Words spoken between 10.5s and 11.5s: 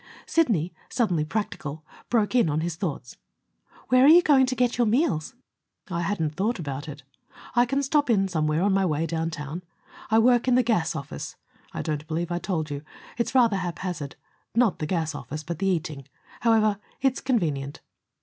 the gas office